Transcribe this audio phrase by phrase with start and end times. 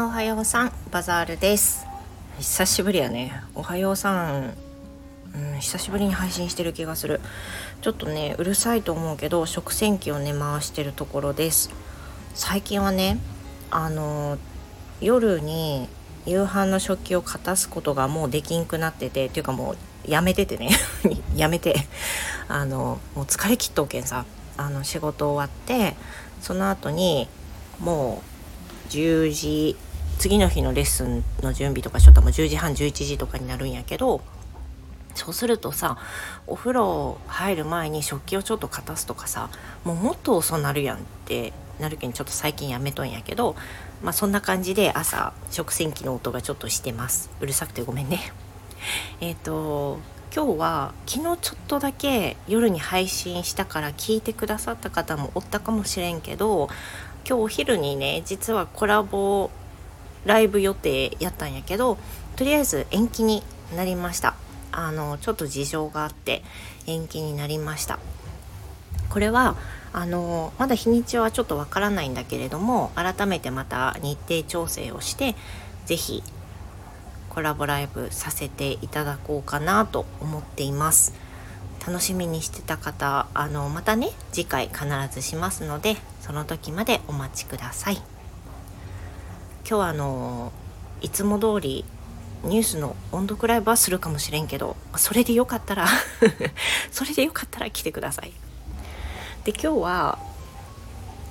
[0.00, 1.86] なおはようさんバザールです。
[2.38, 3.42] 久しぶりやね。
[3.54, 4.54] おはようさん、
[5.34, 7.20] うん、久しぶりに配信してる気がする。
[7.82, 11.68] ちょっとねうるさいと思うけど食洗機をね回してるところです。
[12.32, 13.18] 最近はね
[13.70, 14.38] あの
[15.02, 15.86] 夜に
[16.24, 20.70] 夕飯の食器を片すことがもうできんくなっててっていうかもうやめててね。
[21.36, 21.76] やめて。
[22.48, 24.24] あのもう疲れ切っとうけんさ。
[24.56, 25.94] あの仕事終わって
[26.40, 27.28] その後に
[27.80, 28.22] も
[28.88, 29.76] う10時
[30.20, 34.20] 次の日のレッスンの準備とかしとったらも10時半11時とかになるんやけど
[35.14, 35.96] そうするとさ
[36.46, 39.48] お風呂入る前に食器をちょっと片すとかさ
[39.82, 43.56] もうもっと遅なるやんってなるけんちょっと最近やめとんやけど
[44.02, 47.30] まあそんな感じで朝食洗機の音がちょっとしてます。
[47.40, 48.32] うるさくてごめんね。
[49.20, 50.00] えっ、と
[50.34, 56.68] 今日は昨日ちょっとだけ夜に配信したから聞いてくださった方もおったかもしれんけど
[57.26, 59.50] 今日お昼にね実はコラボ
[60.24, 61.98] ライブ予定やったんやけど
[62.36, 63.42] とりあえず延期に
[63.76, 64.34] なりました。
[64.72, 66.42] あのちょっと事情があって
[66.86, 67.98] 延期になりました。
[69.08, 69.56] これは
[69.92, 75.34] あのまだ日にちはちょっとわからないんだけれども改めてまた日程調整をして
[75.86, 76.22] 是非
[77.28, 81.14] コラボライブさせていただこうかなと思っています。
[81.86, 88.19] 楽しみにしてた方あのまたね次回必ずしますのでその時までお待ちください。
[89.70, 90.50] 今日はあの
[91.00, 91.84] いつも通り
[92.42, 95.86] ニュースの音読ライブはするかもしれんけどそれでよかったら
[96.90, 98.32] それでよかったら来てください。
[99.44, 100.18] で今日は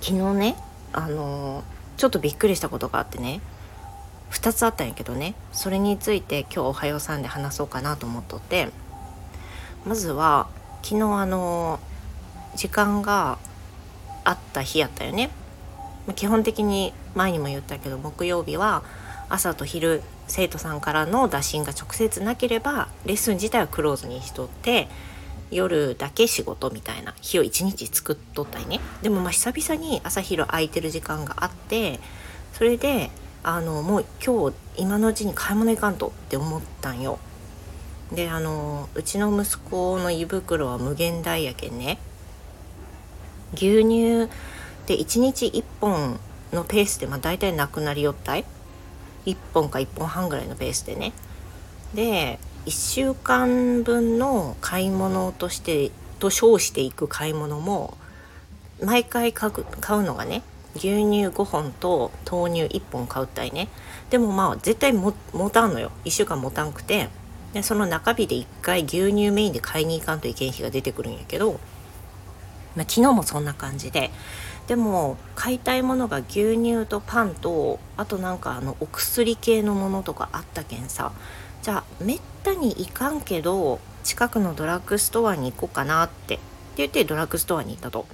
[0.00, 0.56] 昨日ね
[0.92, 1.64] あの
[1.96, 3.40] ちょっとびっくりしたことがあってね
[4.30, 8.68] 2つあったんやけどねそれについて今日おはようさんで話そうかなと思っとって
[9.84, 10.46] まずは
[10.84, 11.80] 昨日あの
[12.54, 13.36] 時間が
[14.22, 15.28] あった日やったよね。
[16.14, 18.82] 基本的に前にも言ったけど木曜日は
[19.28, 24.88] 朝と昼生徒さんからの打診が直接なければレッスン自体はクローズにしとって
[25.50, 28.80] 夜だけ仕事みたいな日を一日作っとったりね。
[29.02, 32.00] でもまあ久々に朝昼空いてる時間があって
[32.52, 33.10] それで
[33.42, 37.18] あのもう今日今のうちに買い物行かんとって思ったんよ。
[38.12, 41.98] であのうちの息子の胃袋は無限大やけんね。
[43.54, 44.28] 牛乳
[44.88, 46.18] で1日1本
[46.50, 48.46] のペースでまあ大体なくなりよったい。
[49.26, 51.12] 1本か1本半ぐらいのペースでね。
[51.92, 57.98] で1週間分の買い物としてと称していく買い物も
[58.82, 60.42] 毎回買う買うのがね
[60.74, 63.68] 牛乳5本と豆乳1本買うったいね。
[64.08, 65.92] でもまあ絶対も持たんのよ。
[66.06, 67.10] 1週間持たんくて。
[67.52, 71.52] でその中日で1回牛乳メインで買いに行かんといけん日が出てくるんやけど、
[72.76, 74.10] まあ、昨日もそんな感じで
[74.68, 81.10] でも買いたいものが牛乳とパンとあとなんかあのお薬系のものとかあったけんさ。
[81.62, 86.34] じゃあめったに行かんけど近くのドラッグストアに行こうかなって。
[86.34, 86.40] って
[86.76, 88.06] 言ってドラッグストアに行ったと。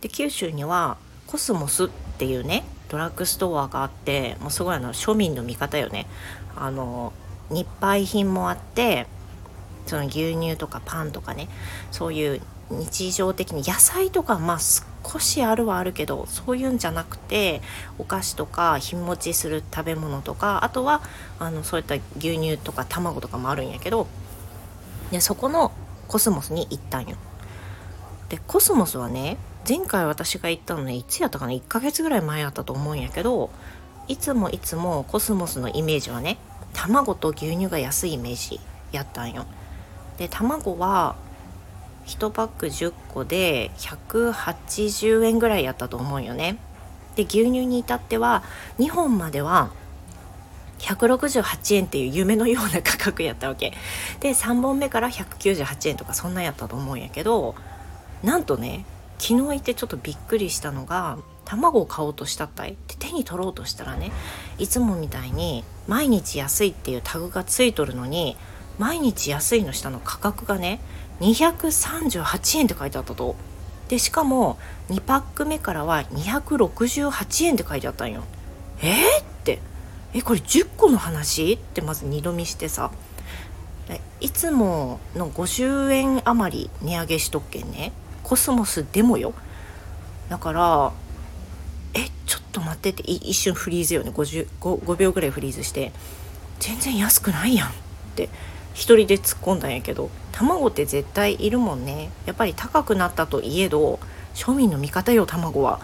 [0.00, 1.88] で九州にはコスモスっ
[2.18, 6.06] ていうねドラッグストアがあってもうすごいあの庶民の味方よね。
[6.56, 7.12] あの
[7.50, 9.06] 日配品もあって
[9.86, 11.48] その牛乳とかパンとかね
[11.92, 12.40] そういう
[12.78, 17.62] 日常的に野菜とかまあ少しあるはあるけどそういうんじゃなくて
[17.98, 21.02] お菓子とか日持ちする食べ物とかあとは
[21.38, 24.06] あのそういった牛乳とか卵とかもあるんやけど
[25.10, 25.72] でそこの
[26.08, 27.16] コスモスに行ったんよ。
[28.28, 29.36] でコスモスはね
[29.68, 33.50] 前回私が行ったのねいつやったかな1ヶ月ぐらい前やったと思うんやけど
[34.08, 36.38] いつもいつもコスモスのイメージはね
[36.72, 38.60] 卵と牛乳が安いイメージ
[38.92, 39.46] やったんよ。
[40.18, 41.16] で卵は
[42.06, 46.58] 1パック10個で180円ぐらいやったと思うよね。
[47.16, 48.42] で牛乳に至っては
[48.78, 49.70] 2本までは
[50.78, 53.72] 168円っていう夢のような価格やったわけ
[54.20, 57.54] で3本目から198円とかそんなんやったと思うんやけど
[58.22, 58.84] なんとね
[59.18, 64.10] 昨日行ってちょっとびっくりしたのが卵を買おうとしたったいって手に取ろうとしたらね
[64.58, 68.36] いつもみたいに毎日安いっていうタグがついとるのに
[68.78, 70.80] 毎日安いの下の価格がね
[71.20, 73.36] 238円って書いてあったと。
[73.88, 74.58] でしかも
[74.88, 78.24] 2パック目からは268円って書いてあったんよ。
[78.80, 79.60] えー、って。
[80.14, 81.52] えこれ10個の話？
[81.52, 82.90] ってまず二度見してさ。
[84.20, 87.92] いつもの50円余り値上げしとっけんね。
[88.22, 89.34] コスモスでもよ。
[90.30, 90.92] だから
[91.92, 93.02] えちょっと待ってって。
[93.02, 94.10] 一瞬フリーズよね。
[94.10, 95.92] 5, 5秒ぐらいフリーズして。
[96.58, 97.68] 全然安くないやん。
[97.68, 97.72] っ
[98.16, 98.30] て。
[98.74, 102.10] 一人で突っ込んだんやけど卵って絶対いるもんね。
[102.26, 104.00] やっぱり高くなったといえど
[104.34, 105.80] 庶民の味方よ卵は。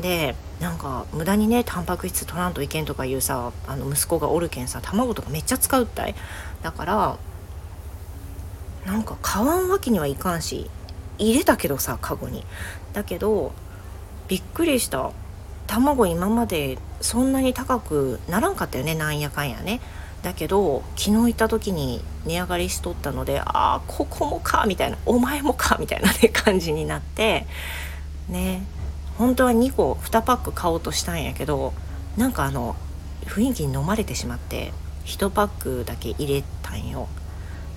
[0.00, 6.14] でなんか無駄にねタンパク質取らんといけんとかいうさあの息子がおるけんさ卵とかめっちゃ使うったい。
[6.62, 7.18] だから
[8.86, 10.70] なんか買わんわけにはいかんし
[11.18, 12.44] 入れたけどさカゴに。
[12.94, 13.52] だけど
[14.28, 15.10] びっくりした。
[15.66, 19.80] 卵今までそんなに高くならんかったよねなんやかんやね。
[20.24, 27.46] だけど昨日行った時に値上がりしとったのでああここもかみたいなお前もかみたいなね感じになって
[28.30, 28.64] ね
[29.18, 31.74] 本当は2個2パック買おうとしたんやけど
[32.16, 32.74] なんかあの
[33.26, 34.72] 雰囲気に飲まれてしまって
[35.04, 37.06] 1パックだけ入れたんよ。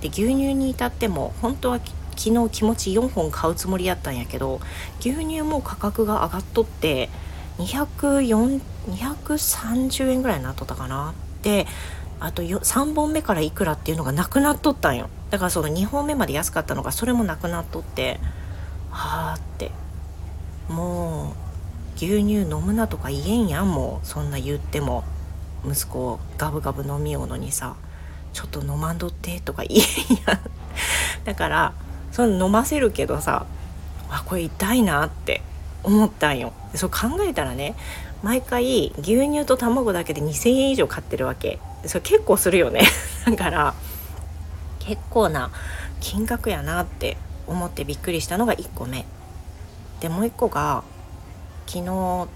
[0.00, 1.80] で牛乳に至っても本当は
[2.16, 4.62] 昨日気持ち4本買うつもりやったんやけど
[5.00, 7.10] 牛乳も価格が上がっとって
[7.58, 11.12] 230円ぐらいになっとったかな。
[11.42, 11.66] で
[12.20, 15.08] あと3本目からいくらっていうのがなくなっとったんよ。
[15.30, 18.20] だからその2本目まで安かったのがそれもなくなっとって
[18.90, 19.70] はあって。
[20.68, 25.04] もう牛乳飲むなとか言えんやんもうそんな言っても。
[25.66, 27.74] 息子をガブガブ飲みようのにさ
[28.32, 30.40] ちょっと飲まんどってとか言えんやん。
[31.24, 31.74] だから
[32.12, 33.44] その飲ませるけどさ
[34.08, 35.42] あこれ痛いなって
[35.82, 36.52] 思ったんよ。
[36.76, 37.74] そう考えたらね
[38.22, 41.58] 毎回牛乳と卵だけで2,000円以上買ってるわけ。
[41.86, 42.82] それ結構するよね。
[43.26, 43.74] だから
[44.80, 45.50] 結構な
[46.00, 47.16] 金額やなって
[47.46, 49.04] 思ってびっくりしたのが1個目。
[50.00, 50.82] でもう1個が
[51.66, 52.28] 昨日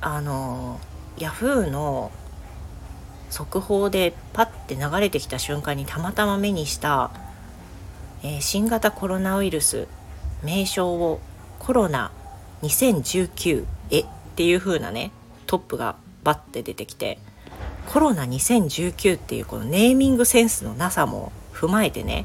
[0.00, 0.80] あの
[1.18, 2.10] ヤフーの
[3.30, 7.10] 速報でパッて流れてきた瞬間にたまたま目にした、
[8.22, 9.86] えー、新型コロナウイルス
[10.42, 11.20] 名称を
[11.58, 12.10] コロナ
[12.62, 14.04] 2019へ
[14.40, 15.10] っていう風なね
[15.46, 17.18] トップがバッて出てきて
[17.92, 22.24] コロナ2019っていうこのネーミングセンスのなさも踏まえてね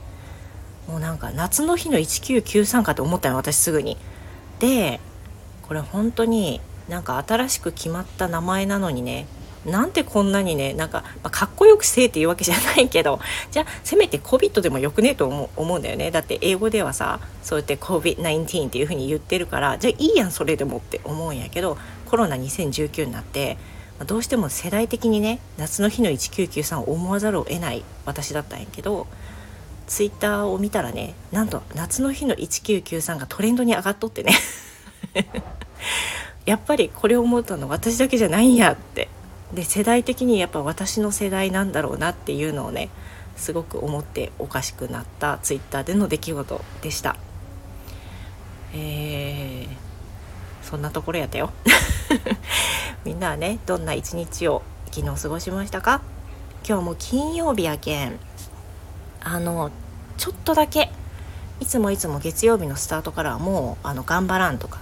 [0.87, 3.97] もうなんか夏の日の1993かと思ったの私すぐに。
[4.59, 5.01] で
[5.63, 9.27] これ本当になんか新しく決まった名前なのにね
[9.65, 13.19] なんてこんなにねなんか、まあ、かっこよくせえっていうわけじゃないけど
[13.51, 21.77] じゃあせめて COVID でもよくねえと思う思うんだよねだって英語ではさそうやって COVID-19 っていうふうに言ってるからじゃあいいやんそれでもって思うんやけど
[22.15, 23.57] コロナ2019になって、
[24.07, 29.07] どうしても世代的にね夏の日の1993を思わざるを得ない私だったんやけど
[29.87, 34.33] ツイッターを見たらねなんと夏の日の1993がトレンドに上がっとってね
[36.45, 39.09] やっぱりこれを思ったの私だけじゃないんやって
[39.53, 42.89] で世代的にやっぱ私の世代なんだろうなっていうのをね
[43.35, 47.17] すごく思っておかしくなったツイッターでの出来事でした。
[48.73, 49.85] えー、
[50.65, 51.51] そんなところやったよ。
[53.05, 54.61] みんなはねどんな一日を
[54.91, 56.01] 昨日過ごしましたか？
[56.67, 58.19] 今日も金曜日やけん。
[59.21, 59.71] あの
[60.17, 60.91] ちょっとだけ。
[61.59, 64.79] いつもいつも月曜日のスタートからはもうあの頑張らんとか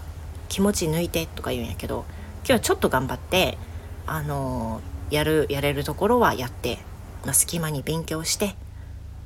[0.49, 2.05] 気持ち抜いてとか言うんやけど
[2.39, 3.57] 今日はちょっと頑張って
[4.07, 4.81] あの
[5.11, 6.79] やるやれるところはやって、
[7.25, 8.55] まあ、隙間に勉強して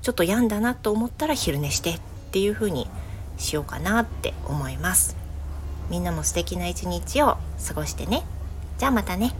[0.02, 2.02] ちょっと病んだなと思ったら昼寝してっ
[2.32, 2.90] ていう風に
[3.38, 5.27] しようかなって思います。
[5.90, 7.38] みんなも素敵な一日を
[7.68, 8.24] 過ごしてね。
[8.78, 9.34] じゃあまたね。